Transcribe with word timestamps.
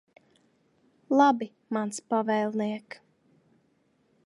Labi, 1.19 1.49
mans 1.77 2.01
pavēlniek. 2.15 2.99